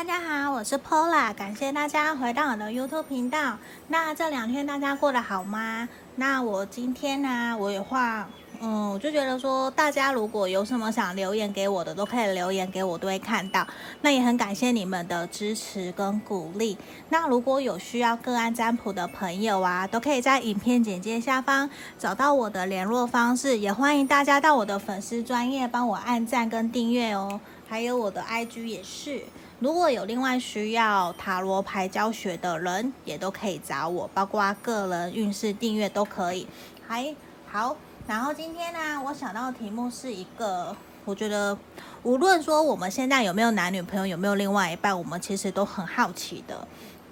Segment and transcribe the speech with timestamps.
[0.00, 3.58] 大家好，我是 Pola，感谢大家回到我的 YouTube 频道。
[3.88, 5.86] 那这两天大家过得好吗？
[6.16, 8.26] 那我今天呢，我有话，
[8.62, 13.66] 嗯，我就觉得说，大家如果有什么想留言给我的，都可以留言给我，都会看到。
[14.00, 16.78] 那也很感谢你们的支持跟鼓励。
[17.10, 27.38] 那如果有需要个案占卜的朋友啊，都可以在影片简介下方找到我的联络方式，也欢迎大家到我的粉丝专业帮我按赞跟订阅哦。
[27.68, 29.22] 还有我的 IG 也是，
[29.60, 36.46] 如果有另外需要塔罗牌教学的人，也都可以找我，包括个人运势订阅都可以。
[36.88, 37.14] 还
[37.46, 41.56] 好，然后今天呢，我想到的题目是一个，我觉得
[42.02, 46.66] 无论说我们现在有没有男女朋友，有没有另外一半，我们其实都很好奇的。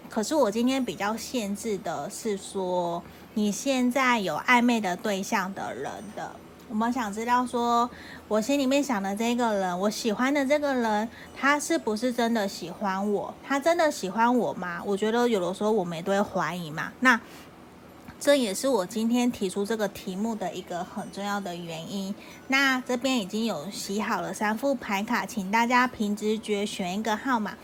[0.09, 3.03] 可是我今天比较限制的是说，
[3.35, 6.33] 你现在有暧昧的对象的人的。
[6.69, 7.89] 我们想知道说，
[8.29, 13.33] 我心里面想的这个人，我喜欢的这个人，他是不是真的喜欢我？
[13.43, 14.83] 他真的喜欢我吗？
[14.85, 16.93] 我觉得有的时候我们也都会怀疑嘛。
[17.01, 17.19] 那
[18.21, 22.15] 这也是我今天提出这个题目的一个很重要的原因。
[22.49, 27.57] 那这边已经有洗好了三副牌卡，请大家凭直觉选一个号码，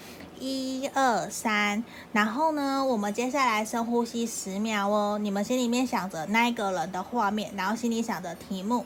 [0.45, 1.83] 一二三。
[2.12, 5.19] 然后呢，我们接下来深呼吸十秒哦。
[5.19, 8.84] 你们心里面想着那个人的画面，然后心里想着题目。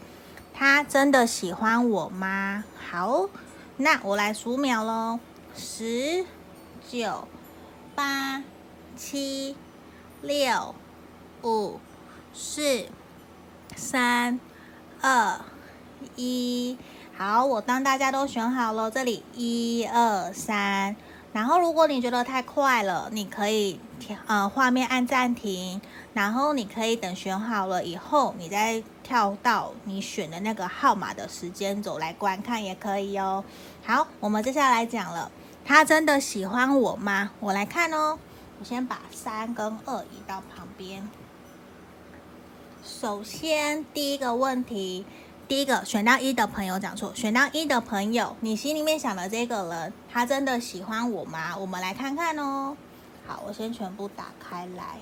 [0.54, 2.62] 他真的喜欢我吗？
[2.90, 3.28] 好，
[3.76, 5.18] 那我来数秒喽，
[5.56, 6.24] 十、
[6.88, 7.26] 九、
[7.94, 8.42] 八、
[8.96, 9.56] 七、
[10.22, 10.74] 六、
[11.42, 11.80] 五、
[12.32, 12.86] 四、
[13.74, 14.38] 三、
[15.00, 15.40] 二、
[16.14, 16.78] 一。
[17.16, 20.94] 好，我当大家都选好了，这里一二三。
[21.38, 23.78] 然后，如果你觉得太快了，你可以
[24.26, 25.80] 呃画面按暂停，
[26.12, 33.44] 然后你可以等选好了以后，你再跳到你选的那个号码的时间轴来观看也可以哦。
[33.84, 35.30] 好，我们接下来讲了，
[35.64, 37.30] 他真的喜欢我吗？
[37.38, 38.18] 我来看哦，
[38.58, 41.08] 我先把三跟二移到旁边。
[42.84, 45.06] 首先第一个问题。
[45.48, 51.56] 第一个选到一的朋友讲错，选到一的朋友，你心里面想的这个人，他真的喜欢我吗？
[51.56, 52.76] 我们来看看哦。
[53.26, 54.98] 好，我先全部打开来。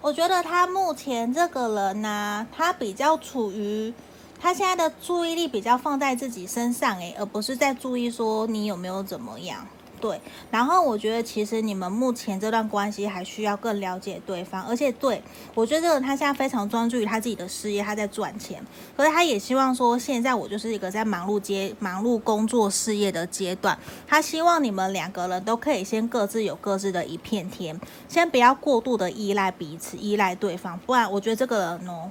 [0.00, 3.92] 我觉得他目前这个人呢、他比较处于
[4.40, 9.66] 他现在的注意力比较放在自己身上，诶，而不是在注意说你有没有怎么样。
[10.00, 10.20] 对，
[10.50, 15.22] 然后我觉得其实你们目前这段关系还需要更了解对方，而且对，
[15.54, 18.62] 我觉得这个他现在非常专注于他自己的事业，他在赚钱，
[18.96, 32.10] 可是他也希望说，现在我就是一个在忙碌接忙碌工作事业的阶段，他希望你们两个人都可以先各自有各自的一片天，先不要过度的依赖彼此，依赖对方，不然我觉得这个人哦。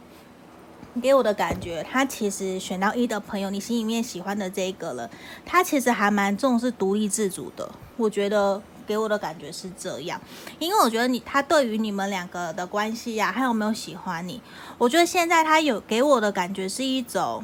[1.02, 5.10] 给我的感觉，他其实选到一的朋友，你心里面喜欢的这一个人，
[5.46, 7.70] 他其实还蛮重视独立自主的。
[7.98, 10.20] 我觉得给我的感觉是这样，
[10.60, 14.42] 因为我觉得你他对于你们两个的关系呀、啊，他有没有喜欢你？
[14.78, 17.44] 我觉得现在他有给我的感觉是一种，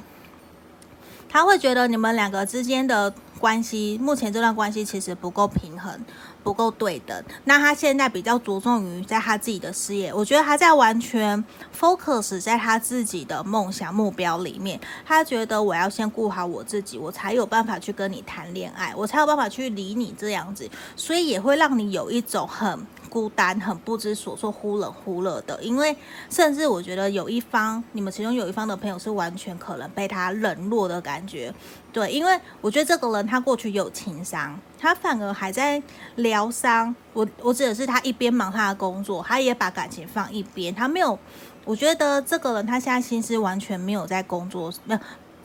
[1.29, 5.99] 他会觉得你们两个之间的关系，目前这段关系其实不够平衡。
[6.43, 11.43] 不够对等，那他现在比较着重于在他自己的事业，我觉得他在完全
[11.77, 22.79] focus 在他自己的梦想目标里面，他觉得我要先顾好我自己，我才有办法去跟你谈恋爱，我才有办法去理你这样子，所以也会让你有一种很
[23.11, 25.93] 孤单、很不知所措、忽冷忽热的，因为
[26.29, 31.53] 甚至我觉得有一方，你们其中有一方的朋友是完全可能被他冷落的感觉。
[31.91, 35.83] 对，因为我觉得这个人他过去有情伤，他反而还在
[36.15, 36.95] 疗伤。
[37.11, 41.19] 我我指的是他一边忙他的工作，他也把感情放一边，他没有。
[41.63, 44.99] 我觉得这个人他现在心思完全没有在工作，没有，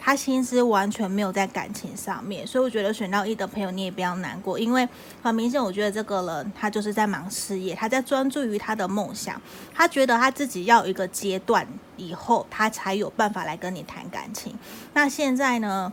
[0.07, 2.47] 他心思完全没有在感情上面。
[2.47, 4.89] 所以我觉得选到一的朋友你也不要难过，因为
[5.21, 9.43] 很明显，我觉得这个人他就是在忙事业，他在专注于他的梦想，
[9.75, 14.55] 他觉得他自己要有一个阶段以后，他才有办法来跟你谈感情。
[14.95, 15.93] 那现在呢？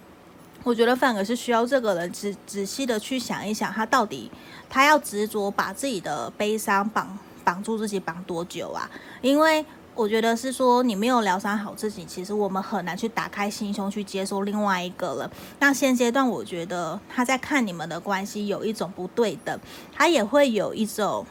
[0.62, 4.31] 我觉得反而是需要这个人仔仔细的去想一想，他到底
[4.69, 8.89] 他要执着把自己的悲伤绑绑住自己绑多久啊？
[9.21, 9.65] 因为
[9.95, 15.30] 我觉得是说你没有疗伤好自己，其实我们很难去打开心胸去接受另外一个人。
[15.60, 19.60] 那现阶段我觉得他在看你们的关系有一种不对等，
[19.94, 21.25] 他也会有一种。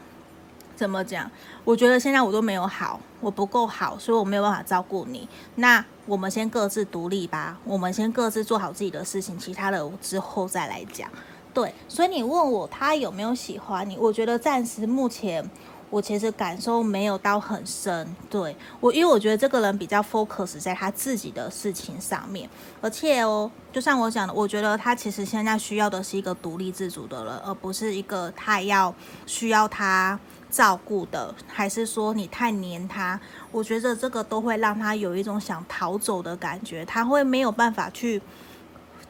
[0.75, 1.29] 怎么讲？
[1.63, 5.29] 我觉得现在我都没有好，我不够好，所以我没有办法照顾你。
[5.55, 11.07] 那我们先各自独立吧，我们先各自做好自己的事情，其他的之后再来讲。
[11.53, 13.95] 对，所以你问我他有没有喜欢你？
[13.97, 15.47] 我觉得暂时目前
[15.93, 18.15] 我其实感受没有到很深。
[18.27, 22.49] 对，我，因为我觉得这个人比较 focus 在他自己的事情上面，
[22.81, 28.91] 而且哦，就像我讲的，我觉得他其实现在需要的是一个独立自主的人，而不是一个太要
[29.27, 30.19] 需要他
[30.49, 33.19] 照顾的，还是说你太黏他？
[33.51, 38.19] 我觉得这个都会让他有一种想逃走的感觉，他会没有办法去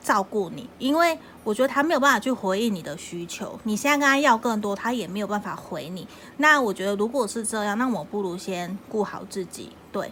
[0.03, 3.59] 照顾你，因为我觉得他没有办法去回应你的需求。
[3.63, 6.07] 你现在跟他要更多，他也没有办法回你。
[6.37, 10.11] 那我觉得如果是这样，那我不如先顾好自己，对。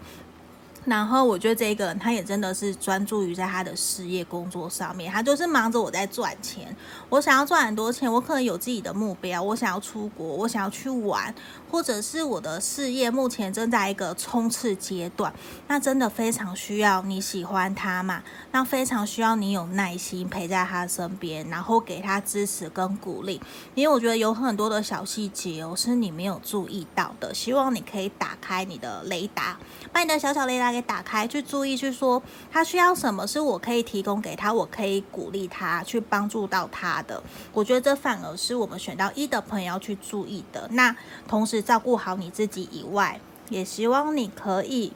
[0.83, 6.75] 然后我觉得这个人，他也真的是专注于在他的事业工作上面，他就是忙着我在赚钱，
[7.07, 11.33] 我想要赚很多钱，我可能有自己的目标，我想要出国，我想要去玩，
[11.69, 15.31] 或者是我的事业目前正在一个冲刺阶段，
[15.67, 23.39] 那真的非常需要你喜欢他嘛，那非常需要你有耐心陪在他身边，然后给他支持跟鼓励，
[23.75, 29.57] 因为我觉得有很多的小细节哦，是你没有注意到的，希望你可以打开你的雷达，
[29.91, 30.71] 把你的小小雷达。
[30.71, 37.21] 给打开，去注意，去说他需要什么，是我可以提供给他，我可以鼓励他，去帮助到他的。
[37.51, 40.67] 我觉得这反而是我们选到一的朋友要去注意的。
[40.71, 40.95] 那
[41.27, 44.93] 同时照顾好你自己以外，也希望你可以。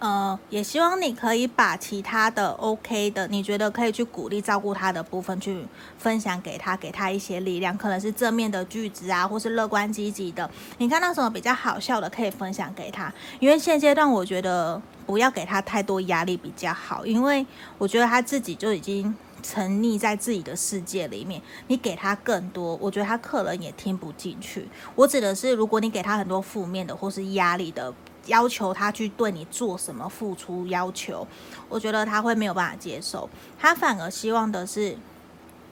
[0.00, 10.50] 呃，也希望你可以把其他的 OK 的，你觉得可以去鼓励照顾他的部分，去分享给他，给他一些力量，可能是正面的句子啊，或是乐观积极的。
[10.76, 13.10] 你看到什么比较好笑的，可以分享给他。
[13.40, 17.46] 因为现阶段我觉得不要给他太多压力比较好，因为
[17.78, 21.40] 我觉得他自己就已经沉溺在自己的世界里面。
[21.68, 24.68] 你给他更多，我觉得他可能也听不进去。
[24.96, 27.94] 我指的是，如果你给他很多负面的或是压力的。
[28.26, 31.26] 要求他去对你做什么付出要求，
[31.68, 33.28] 我觉得他会没有办法接受，
[33.58, 34.96] 他反而希望的是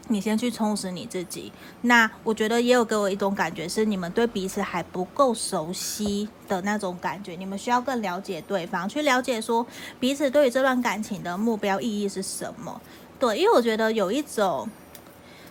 [0.08, 1.52] 你先去充实你自己。
[1.82, 9.66] 那我觉得也有给我一种感觉是你们对彼此还不够熟悉的那种感觉，你们需要更了解对方，去了解说
[9.98, 12.81] 彼此对于这段感情的目标意义是什么。
[13.19, 14.69] 对，因为我觉得有一种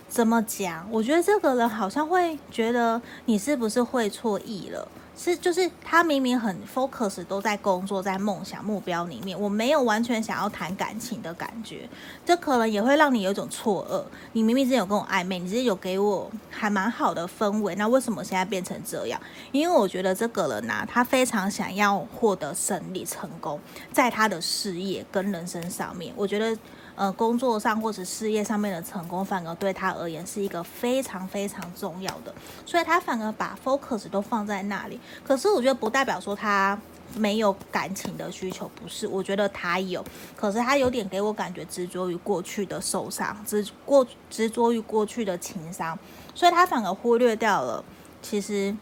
[0.06, 4.86] 怎么讲，我觉得这个人好像会觉得你是不是会错意了。
[5.24, 11.88] 是，就是他明明很 focus 都在工作，在梦想目标里面，我没有完全想要谈感情的感觉，
[12.26, 14.02] 这可能也会让你有一种错愕。
[14.32, 19.20] 你明明之前有跟我暧昧，你之前有给我还蛮好的氛围，那为什么现在变成这样？
[19.52, 23.60] 因为我觉得这个人呐、他非常想要获得胜利成功，
[23.92, 26.58] 在他的事业跟人生上面，我觉得。
[26.94, 32.32] 呃，工作上或者事业上面的成功，反而对他而言是一个非常非常重要的，
[32.66, 35.00] 所以他反而把 focus 都放在那里。
[35.24, 36.78] 可是我觉得不代表说他
[37.16, 39.06] 没有感情的需求，不是？
[39.06, 40.04] 我觉得他有，
[40.36, 45.98] 可是他有点给我感觉执着于过去的受伤，执过执着于过去的情伤，
[46.34, 47.82] 所以他反而忽略掉了，
[48.20, 48.76] 其实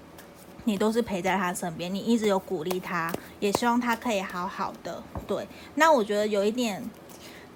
[0.64, 5.00] 你都是陪在他身边，你一直有鼓励他，也希望他可以好好的。
[5.28, 5.46] 对，
[5.76, 6.82] 那我觉得有一点。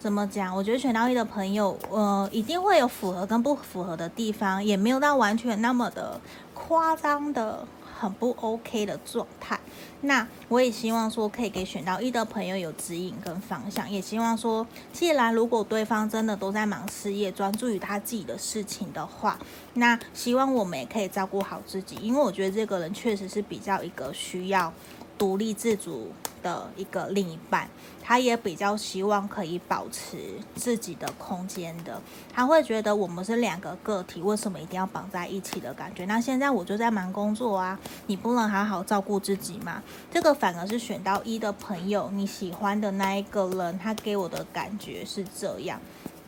[0.04, 0.54] 怎么讲？
[0.54, 6.20] 我觉得选到一的朋友，呃，一定会有符合跟不符合的地方，也没有到完全那么的
[6.52, 7.66] 夸张的
[7.98, 9.58] 很不 OK 的状态。
[10.02, 13.90] 那我也希望说，可以给选到一的朋友有指引跟方向。
[13.90, 19.38] 也希望说，既然如果对方真的都在忙事业，专注于他自己的事情的话，
[19.72, 24.70] 那希望我们也可以照顾好自己，因为我觉得这个人确实是比较一个需要。
[25.18, 26.10] 独立自主
[26.42, 27.68] 的一个另一半，
[28.02, 30.18] 他也比较希望可以保持
[30.54, 32.00] 自己的空间的。
[32.32, 36.04] 他会觉得我们是两个个体，为什么一定要绑在一起的感觉？
[36.06, 39.82] 那现在我就在忙工作啊，你不能好好照顾自己吗？
[40.10, 45.80] 这个反而是选到一的朋友，你喜欢的那一个人，他给我的感觉是这样。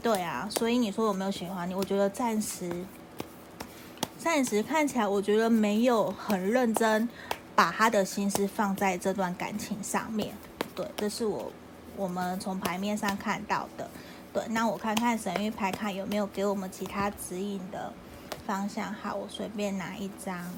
[0.02, 1.74] 对啊，所以你说有没有喜欢你？
[1.74, 2.70] 我觉得暂时，
[4.16, 7.08] 暂时看起来，我觉得没有很认真。
[7.56, 10.36] 把他的心思放在这段感情上面，
[10.74, 11.50] 对，这是我
[11.96, 13.90] 我们从牌面上看到的，
[14.32, 14.44] 对。
[14.50, 17.92] 那我看看神谕牌卡有没有给我们其他指引的
[18.46, 18.92] 方向。
[18.92, 20.52] 好，我随便拿一张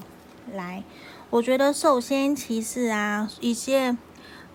[0.53, 0.83] 来。
[1.29, 3.97] 我觉得首先其实啊，一些。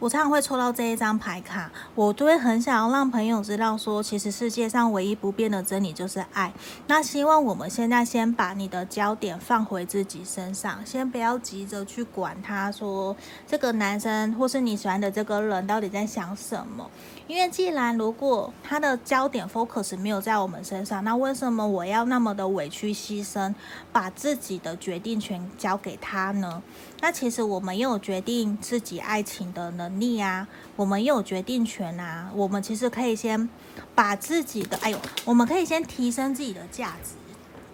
[0.00, 6.52] 我常常会抽到这一张牌卡，我都会很想要让朋友知道说，其实世界上唯一不变的真理就是爱。
[6.88, 16.90] 那希望我们现在先把你的焦点放回自己身上，先不要急着去管他说这个男生或是你喜欢的这个人到底在想什么。
[17.26, 23.54] 因为既然如果他的焦点 focus 没有在我们身上，那为什么我要那么的委屈牺牲，
[23.90, 26.62] 把自己的决定权交给他呢？
[27.00, 32.30] 那其实我们也有决定自己爱情的能力啊，我们也有决定权啊。
[32.34, 33.48] 我们其实可以先
[33.94, 37.14] 把自己的，哎呦，我们可以先提升自己的价值。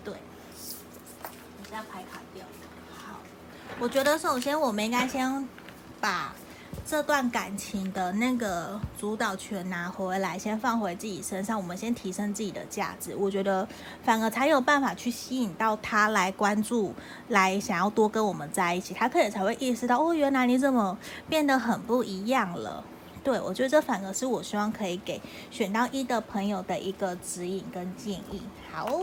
[0.05, 0.15] 对，
[1.59, 2.45] 你现在牌卡掉。
[2.97, 3.19] 好，
[3.81, 5.49] 我觉得首先我们应该先
[6.01, 6.33] 把
[6.91, 11.57] 这段感情的那个主导权拿回来，先放回自己身上。
[11.57, 13.67] 我们先提升自己的价值，我觉得
[14.03, 16.93] 反而才有办法去吸引到他来关注，
[17.29, 18.93] 来想要多跟我们在一起。
[18.93, 22.83] 他可能才会意识到，哦，原来你怎么变得很不一样了。
[23.23, 28.43] 对，我觉得这反而是我希望可以给选到一的朋友的一个指引跟建议。
[28.73, 29.03] 好。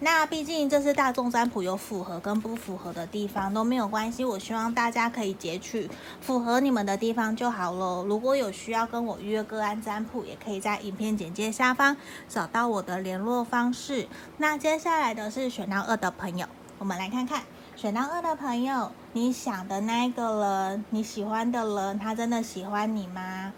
[0.00, 4.24] 那毕竟这是大众占卜，有符合跟不符合的地方都没有关系。
[4.24, 5.90] 我希望大家可以截取
[6.20, 8.04] 符合你们的地方就好了。
[8.04, 11.96] 如果有需要跟我预约个案占卜，也可以在影片简介下方
[12.28, 14.06] 找到我的联络方式。
[14.36, 16.46] 那接下来的是选到二的朋友，
[16.78, 17.42] 我们来看看
[17.74, 20.40] 选到二的朋友，你想的那一个
[20.70, 23.52] 人，你喜欢的人，他真的喜欢你吗？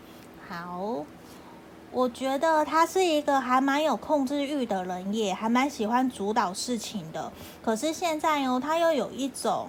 [0.49, 1.04] 好。
[1.92, 7.32] 我觉得他是一个还蛮有控制欲的人，也还蛮喜欢主导事情的。
[7.62, 9.68] 可是现在哦，他又有一种，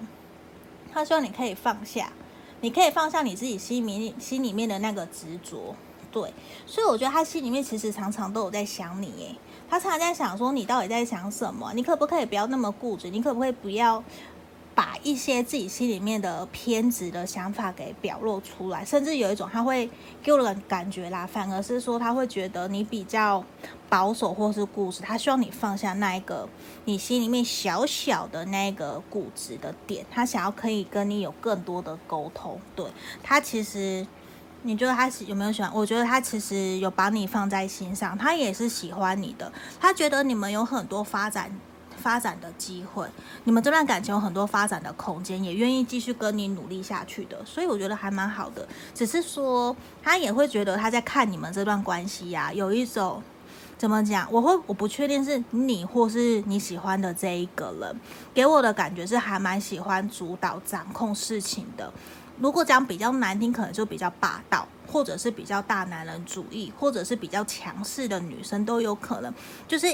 [0.92, 2.12] 他希望你可以放下，
[2.60, 5.74] 你可以放下你自己心里面心里面的那个执着。
[6.12, 6.32] 对，
[6.66, 9.34] 所以我觉得他心里面其实常常都有在想你，耶，
[9.68, 11.72] 他常常在想说你到底在想什么？
[11.74, 13.10] 你可不可以不要那么固执？
[13.10, 14.04] 你可不可以不要？
[14.74, 19.90] 把一些自己心里面的偏执的想法给表露出来，甚至有一种他会
[20.22, 23.44] 给我的感觉啦，反而是说他会觉得你比较
[23.88, 26.48] 保守或是固执，他希望你放下那一个
[26.86, 32.58] 你心里面小小的那个固执的点，他想要可以跟你有更多的沟通。
[32.74, 32.86] 对，
[33.22, 34.06] 他其实，
[34.62, 35.70] 你觉得他有没有喜欢？
[35.74, 41.54] 我觉得他其实有把你放在心上，他也是喜欢你的，他觉得你们有很多发展。
[42.02, 43.08] 发展的机会，
[43.44, 48.66] 你们这段感情有很多发展的空间，也愿意继续跟你努力下去的，所以我觉得还蛮好的。
[48.92, 53.22] 只是说他也会觉得他在看你们这段关系呀，有一种
[53.78, 54.26] 怎么讲？
[54.32, 58.00] 我会我不确定是你或是你喜欢的这一个人，
[58.34, 61.92] 给我的感觉是还蛮喜欢主导掌控事情的。
[62.40, 69.32] 如果讲比较难听，可能就比较霸道，或者是比较大男人主义，或者是比较强势的女生都有可能，
[69.68, 69.86] 就是。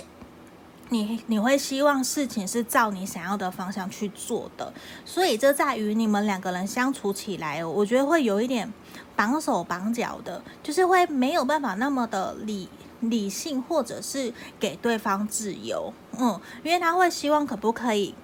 [0.90, 4.72] 你你会希望事情是照你想要的方向去做的，
[5.04, 8.72] 所以这在于你们两个人相处起来，我觉得会有一点
[9.14, 12.68] 绑手绑脚的，就是会没有办法那么的理
[13.00, 18.14] 理性，或者是给对方自由，嗯，因为他会希望可不可以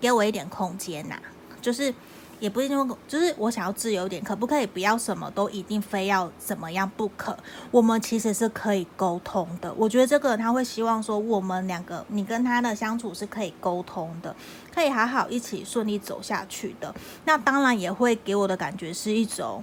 [0.00, 1.16] 给我一点空间呐，
[1.60, 1.94] 就是。
[2.40, 7.36] 也不一定，就是我想要自由点，可不可以不要什么都一定非要怎么样不可？
[7.70, 9.72] 我们其实是可以沟通的。
[9.74, 14.34] 我觉得这个他会希望说，我们两个你跟他的相处是可以沟通的，
[14.74, 16.94] 可以好好一起顺利走下去的。
[17.26, 19.62] 那当然也会给我的感觉是一种。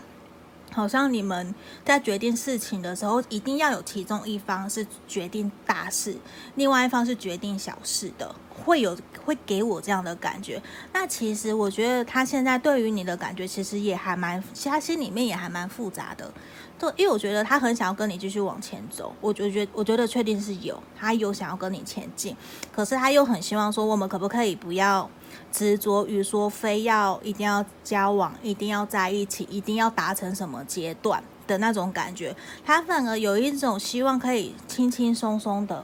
[0.78, 6.16] 好像你们在决定事情的时候，一定要有其中一方是决定大事，
[6.54, 10.62] 另外一方是决定小事的，会有会给我这样的感觉。
[10.94, 16.32] 那其实我觉得他现在对于你的感觉，其实也还蛮，他心里面也还蛮复杂的。
[16.80, 22.36] 对，因为我觉得他很想要跟你继续往前走，我觉得我觉得确定是有，他有想要跟你前进，
[22.72, 25.10] 可是他又很希望说，我们可不可以不要。
[25.52, 35.84] 执着于说非要一定要交往，一定要在一起，一定要达成什么阶段的那种感觉，他反而有一种希望可以轻轻松松的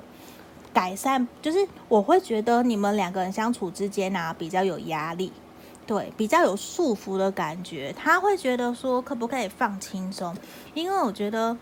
[0.74, 5.32] 改善，就是我会觉得你们两个人相处之间啊比较有压力，
[5.86, 10.36] 对，比较有束缚的感觉，他会觉得说可不可以放轻松，
[10.74, 11.58] 因为我觉得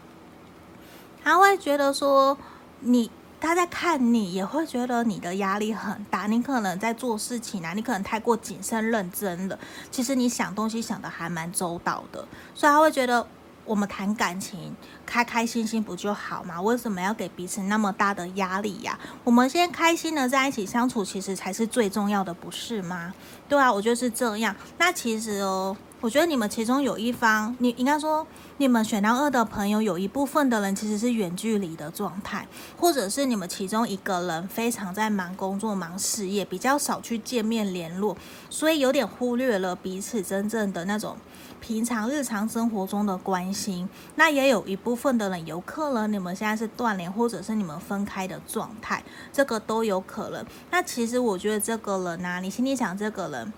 [1.23, 2.37] 他会觉得说
[2.79, 3.09] 你。
[3.43, 6.27] 他在看你，也会觉得你的压力很大。
[6.27, 9.57] 你可能在做事情啊，你可能太过谨慎认真了。
[9.89, 12.19] 其实你想东西想得还蛮周到的，
[12.53, 13.25] 所以他会觉得
[13.65, 14.75] 我们谈感情
[15.11, 16.61] 开开心心不就好吗？
[16.61, 18.97] 为什么要给彼此那么大的压力呀？
[19.25, 23.13] 我们先开心的在一起相处，其实才是最重要的，不是吗？
[23.49, 24.55] 对啊，我就是这样。
[24.77, 25.75] 那其实哦。
[25.99, 28.25] 我觉得你们其中有一方，你应该说
[28.57, 38.17] 你们选到二的朋友，有一部分的人其实是远距离的状态，或者是你们其中一个人非常在忙工作、忙事业，比较少去见面联络，
[38.49, 41.15] 所以有点忽略了彼此真正的那种
[41.59, 43.87] 平常日常生活中的关心。
[44.15, 49.03] 那也有一部分分的人有可能你们现在是断联，或者是你们分开的状态，
[49.33, 50.45] 这个都有可能。
[50.69, 53.51] 那其实我觉得这个人啊，你心里想这个人。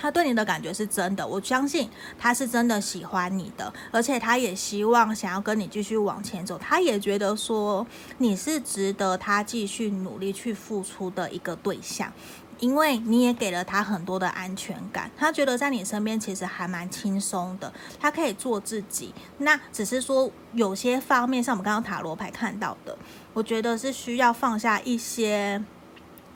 [0.00, 6.56] 他对你的感觉是真的，我相信他是真的喜欢你的，而且他也希望想要跟你继续往前走。
[6.56, 7.84] 他也觉得说
[8.18, 12.12] 你是值得他继续努力去付出的一个对象，
[12.58, 15.10] 因为你也给了他很多的安全感。
[15.16, 19.14] 他觉得在你身边其实还蛮轻松的，他可以做自己。
[19.38, 22.96] 那只是说有些方面，像我们刚刚塔罗牌看到的，
[23.32, 25.62] 我觉得是需要放下一些。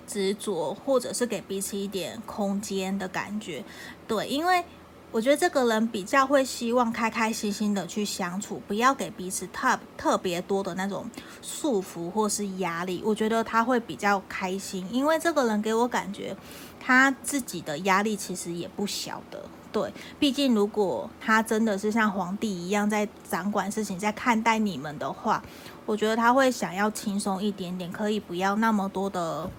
[0.05, 3.65] 执着，或者是给彼此一点空间的感觉。
[4.07, 4.63] 对，因为
[5.13, 11.05] 我觉得这个人比较会希望开开心心的去相处，不要给彼此特特别多的那种
[11.43, 13.03] 束缚或是压力。
[13.05, 16.35] 我觉得他会比较开心，因为这个人给我感觉
[16.81, 19.45] 他自己的压力其实也不小的。
[19.71, 25.43] 对，毕竟如果他真的是像皇帝一样在掌管事情，在看待你们的话，
[25.85, 29.51] 我觉得他会想要轻松一点点，可以不要那么多的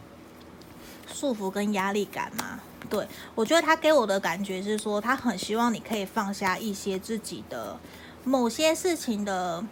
[1.11, 2.59] 束缚跟压力感嘛。
[2.93, 7.75] 对，我觉得他给我的感觉是说，他很希望你可以放下一些自己的
[8.23, 9.63] 某些事情的。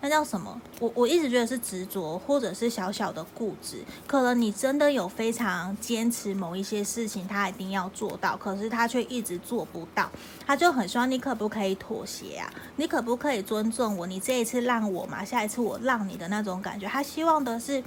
[0.00, 0.60] 那叫什么？
[0.78, 3.82] 我我一直觉得是执着，或者是小小的固执。
[4.06, 10.08] 可能你真的有非常坚持某一些事情，他一定要做到，可是他却一直做不到。
[10.46, 12.52] 他就很希望你可不可以妥协啊？
[12.76, 14.06] 你可不可以尊重我？
[14.06, 16.86] 你这一次让我嘛，下一次我让你的那种感觉。
[16.86, 17.82] 他希望的是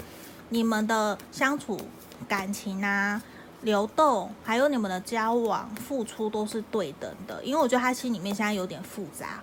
[0.50, 1.80] 你们的相处、
[2.28, 3.22] 感情啊、
[3.62, 7.44] 流动，还有你们的交往、付出都是对等的。
[7.44, 9.42] 因为我觉得他心里面现在有点复杂。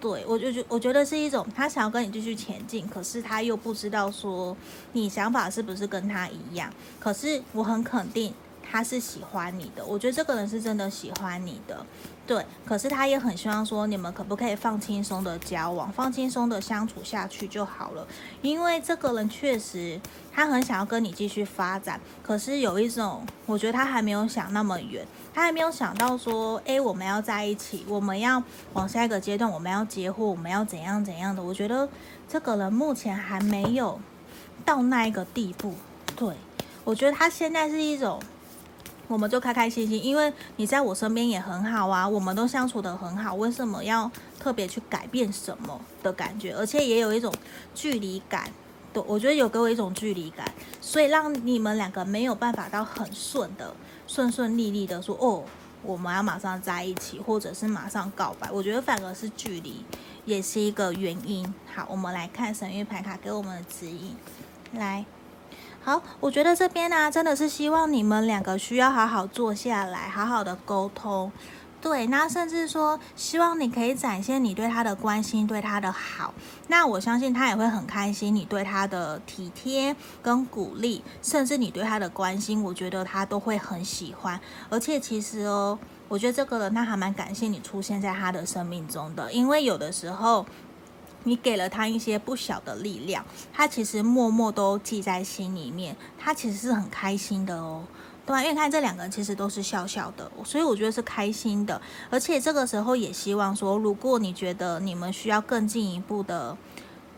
[0.00, 4.54] 对，我就觉我觉得是一种他想要跟你继续前进，可是他又不知道说
[4.92, 6.70] 你想法是不是跟他一样。
[7.00, 8.34] 可是我很肯定
[8.70, 11.84] 他是喜欢你的，我觉得这个人是真的喜欢你的。
[12.26, 18.06] 对，可是他也很希望说，你们可不可以放轻松的交往，放轻松的相处下去就好了。
[18.40, 20.00] 因为这个人确实
[20.32, 28.42] 他很想要跟你继续发展，可是有一种，我觉得他还没有想那么远，他还没有想到说，诶，我们要在一起，我们要
[28.72, 31.42] 往下一个阶段，我们要结婚，我们要怎样怎样的。
[31.42, 31.86] 我觉得
[32.26, 34.00] 这个人目前还没有
[34.64, 35.74] 到那一个地步。
[36.16, 36.34] 对，
[36.84, 38.18] 我觉得他现在是一种。
[39.06, 46.54] 我们就开开心心，因为你在我身边也很好啊，我们都相处得很好，为什么要特别去改变什么的感觉？
[46.54, 47.32] 而且也有一种
[47.74, 48.50] 距离感，
[48.92, 53.74] 对，我觉得有给我一种距离感，所以让你们两个没有办法到很顺的、
[54.06, 55.44] 顺顺利利的说哦，
[55.82, 58.50] 我们要马上在一起，或者是马上告白。
[58.50, 59.84] 我觉得反而是距离
[60.24, 61.52] 也是一个原因。
[61.74, 64.16] 好，我们来看神谕牌卡给我们的指引，
[64.72, 65.04] 来。
[65.84, 71.30] 好，我觉得这边呢、真的是希望你们两个需要好好坐下来，好好的沟通。
[71.82, 76.32] 对，那甚至说，希望你可以展现你对他的关心，对他的好。
[76.68, 84.40] 那我相信他也会很开心，你对他的体贴跟鼓励，甚至你对他的关心，我觉得他都会很喜欢。
[84.70, 90.46] 而且其实哦，我觉得这个人他还蛮感谢你出现在他的生命中的，因为有的时候。
[91.24, 97.82] 你给了他一些不小的力量，他其实默默都记在心里面，他其实是很开心的哦，
[98.24, 98.42] 对吧？
[98.42, 101.80] 因为看这两个人其实都是笑笑的，所以我觉得是开心的。
[102.10, 106.56] 而且这个时候也希望说，如果你觉得你们需要更进一步的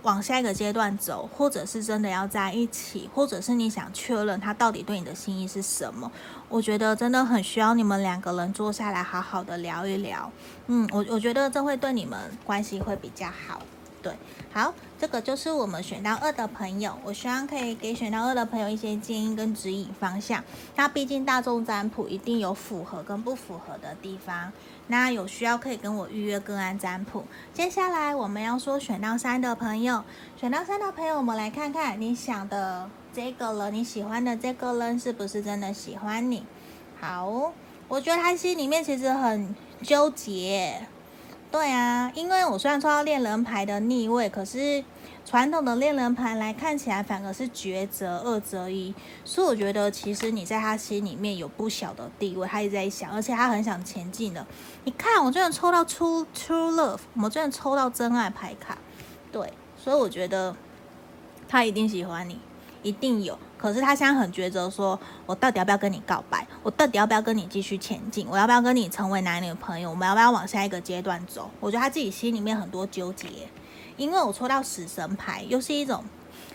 [0.02, 6.10] 往下一个阶段走，或者是真的要在一起，或者是你想确认他到底对你的心意是什么，
[6.48, 10.30] 我觉得真的很需要你们两个人坐下来好好的聊一聊。
[10.68, 13.60] 嗯，我我觉得这会对你们关系会比较好。
[14.06, 14.14] 对，
[14.52, 20.44] 好，这个就是我们选到二的朋友，我希望可以给选到二的朋友一些建议跟指引方向。
[20.76, 24.52] 那毕竟大众占卜一定有符合跟不符合的地方，
[24.86, 27.24] 那有需要可以跟我预约个案占卜。
[27.52, 30.04] 接下来我们要说选到三的朋友，
[30.36, 36.44] 选到三的朋友，我们来看看你想的这个人，你喜欢的这个人是不是真的喜欢你？
[37.00, 37.52] 好，
[37.88, 40.86] 我觉得他心里面其实很纠结。
[41.56, 44.84] 对啊，因为我虽然抽到恋人牌的逆位，可是
[45.24, 54.46] 传统的恋人牌来看起来反而是抉择二择一，所以我觉得其实你在他心里面有不小的地位，他一直在想，而且他很想前进的。
[54.84, 58.76] 你看，我真的抽到 True True Love，我真的抽到真爱牌卡，
[59.32, 60.54] 对，所以我觉得
[61.48, 62.38] 他一定喜欢你，
[62.82, 63.38] 一定有。
[63.58, 66.46] 可是他现在很抉择，说我到底要不要跟你告白？
[66.62, 68.26] 我到底要不要跟你继续前进？
[68.30, 69.90] 我要不要跟你成为男女朋友？
[69.90, 71.50] 我们要不要往下一个阶段走？
[71.58, 73.28] 我觉得他自己心里面很多纠结，
[73.96, 76.04] 因为我抽到死神牌，又是一种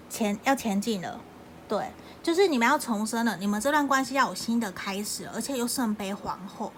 [0.09, 1.19] 前要前进了，
[1.67, 6.71] 对，就是你们要重生了，你们这段关系要有新的开始，而且又圣杯皇后，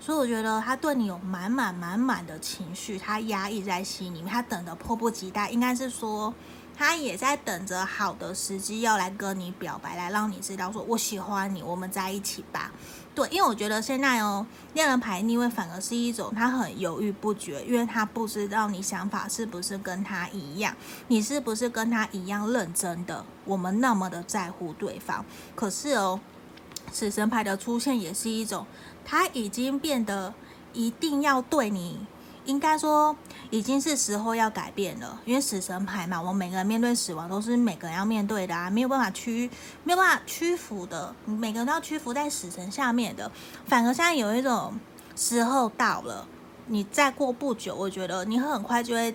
[0.00, 6.34] 所以我觉得他对你有满满满满的情绪，他压抑在心里面，他等得迫不及待，应该是说。
[6.78, 12.70] 他也在等着好的时机要来跟你表白，来让你知道说我喜欢你，我们在一起吧。
[13.16, 20.72] 对，因为我觉得现在哦，恋人牌逆位反而是一种他很犹豫不决，因为他不知道你想法是不是跟他一样，
[21.08, 25.24] 你是不是跟他一样认真的，我们那么的在乎对方。
[25.56, 26.20] 可是哦，
[26.92, 28.64] 死神牌的出现也是一种，
[29.04, 30.32] 他已经变得
[30.72, 32.06] 一定要对你。
[32.48, 33.14] 应该说
[33.50, 39.50] 已经是时候要改变了，因为死神牌嘛，我们每个人面对死亡都是每个人要面对的啊，没有办法屈，
[39.84, 43.30] 没有办法屈服的，每个人都要屈服在死神下面的。
[43.66, 44.80] 反而现在有一种
[45.14, 46.26] 时候到了，
[46.68, 49.14] 你再过不久，我觉得你很快就会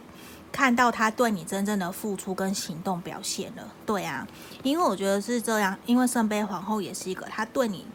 [0.51, 3.67] 看到他对你真正的付出跟行动表现了。
[3.83, 4.27] 对啊，
[4.61, 7.87] 因为我觉得是这样，因为圣杯皇后也是一个他对你。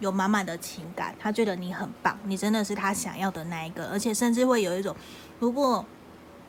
[0.00, 4.94] 有满满的情感，他觉得你很棒，你真的是他想要的那一个，而且甚至会有一种，
[5.38, 5.84] 如果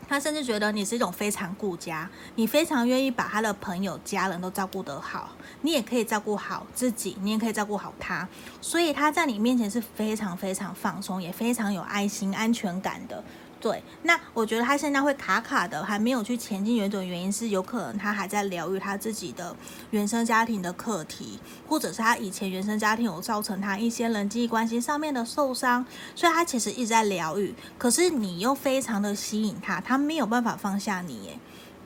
[0.09, 5.31] 他甚至觉得你是一种非常顾家，你非常愿意把他的朋友、家人都照顾得好，
[5.61, 8.27] 你也可以照顾好自己，你也可以照顾好他，
[8.61, 13.23] 所以他在你面前是非常非常放松，也非常有爱心、安全感的。
[13.59, 16.75] 对，那我觉得他现在会卡卡的，还没有去前进。
[16.75, 19.55] 有一种原因是，有可能他还在疗愈他自己的
[19.89, 27.55] 原生家庭的课题，或者是他以前原生家庭有造成他一些人际关系上面的受伤，所以他其实一直在疗愈。
[27.79, 31.39] 可是你又非常的吸引他，他没有办法放下你，耶，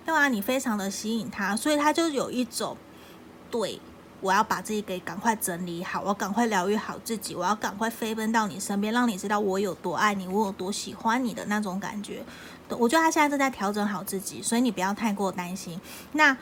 [0.06, 0.28] 对吧？
[0.28, 2.76] 你非常的吸引他，所以他就有一种
[3.50, 3.80] 对。
[4.22, 12.24] 我要把自己给赶快整理好，我赶快疗愈好自己，我要赶快飞奔到你身边，让你知道我有多爱你，我有多喜欢你的那种感觉。
[12.70, 15.82] 我觉得他现在正在调整好自己，所以你不要太过担心。
[16.14, 16.38] 那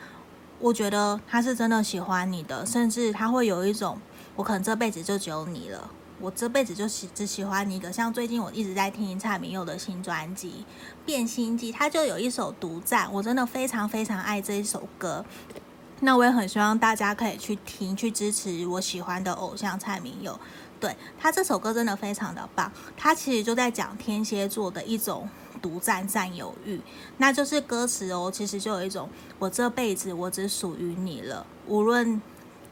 [0.58, 3.98] 我觉得他是真的喜欢你的，甚至他会有一种，
[4.36, 5.90] 我可能这辈子就只有你了，
[6.20, 7.90] 我这辈子就喜只喜欢你一个。
[7.90, 10.66] 像最近我一直在听蔡明佑的新专辑
[11.06, 15.24] 《变心记》，他就有一首独占，我真的非常非常爱这一首歌。
[16.00, 20.38] 那我也很希望大家可以去听，去支持我喜欢的偶像蔡明佑。
[20.80, 25.28] 对，他这首歌真的非常的棒，他其实就在讲天蝎座的一种
[25.60, 26.80] 独占占有欲，
[27.18, 29.06] 那就是歌词哦，其实就有一种
[29.38, 32.22] 我这辈子我只属于你了，无论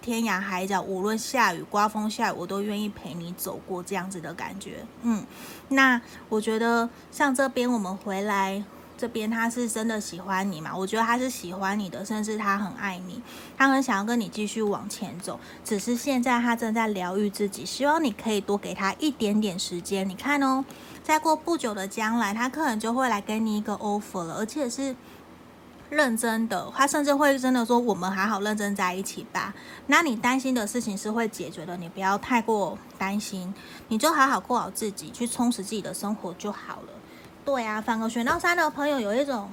[0.01, 4.87] 天涯海角，无论下雨刮风下雨，我都愿意陪你走过这样子的感觉。
[5.03, 5.27] 嗯，
[5.69, 8.65] 那我觉得像这边我们回来。
[8.99, 10.77] 这边他是真的喜欢你嘛？
[10.77, 13.23] 我觉得他是喜欢你的，甚至他很爱你，
[13.57, 15.39] 他很想要跟你继续往前走。
[15.65, 20.07] 只是现在他正在疗愈自己，希望你可以多给他一点点时间。
[20.09, 20.65] 你看哦，
[21.05, 24.97] 再过不久的将来，他可能就会来给你一个 offer 了，而且是
[25.89, 26.71] 认真的。
[26.75, 29.55] 他甚至会真的说：“我们好好认真在一起吧。”
[29.87, 33.55] 那你担心的事情是会解决的，你不要太过担心，
[33.87, 36.98] 你就好好过好自己，去充实自己的生活就好了。
[37.49, 39.51] 对啊，反而选到三的朋友有一种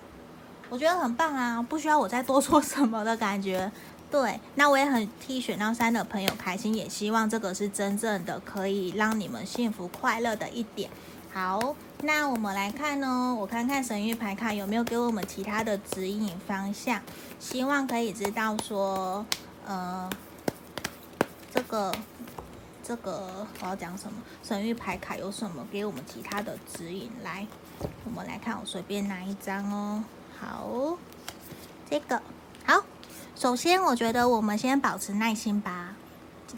[0.69, 3.71] 我觉得很棒啊，不需要我再多说什么的感觉。
[4.11, 10.89] 对，那我也很替选到三的朋友开心，也希望这个是真正的可以让你们幸福快乐的一点。
[11.31, 17.01] 好，那我们来看呢，我看看神諭牌卡有没有给我们其他的指引方向，
[17.39, 19.25] 希望可以知道说，
[19.65, 20.09] 呃，
[21.53, 21.93] 这个。
[22.87, 24.21] 这个我要讲什么？
[24.43, 27.09] 神諭牌卡有什么给我们其他的指引？
[27.23, 27.47] 来，
[28.05, 30.03] 我们来看，我随便拿一张哦。
[30.39, 30.97] 好，
[31.89, 32.21] 这个
[32.65, 32.83] 好。
[33.35, 35.95] 首先，我觉得我们先保持耐心吧。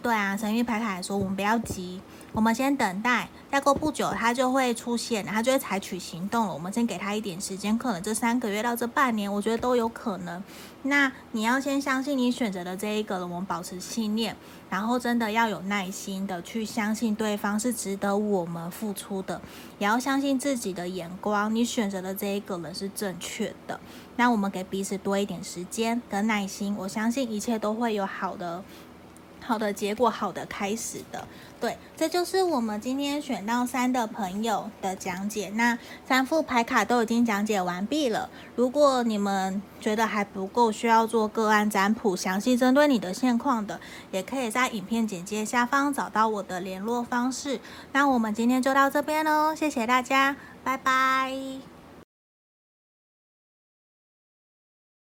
[0.04, 2.02] 对啊，神諭牌卡来说，我们不要急。
[2.38, 6.54] 我们先等待，再过不久，他就会出现，他就会采取行动了。
[6.54, 10.44] 我们先给他一点时间，可能这三个月到这半年，我觉得都有可能。
[10.84, 14.36] 那你要先相信你选择的这一个人，我们保持信念，
[14.70, 19.42] 然后真的要有耐心的去相信对方是值得我们付出的，
[19.80, 23.80] 也要相信自己的眼光，你选择的这一个人是正确的。
[24.16, 28.64] 那我们给彼此多一点时间跟耐心，我相信一切都会有好的。
[29.48, 31.26] 好的结果，好的开始的，
[31.58, 35.50] 对，这就是我们今天选到三的朋友的讲解。
[35.56, 38.30] 那三副牌卡都已经讲解完毕了。
[38.58, 43.80] 如果你们觉得还不够，需要做个案占卜，详细针对你的现况的，
[44.12, 47.62] 也可以在影片简介下方找到我的联络方式。
[47.94, 51.77] 那我们今天就到这边喽，谢谢大家，拜拜。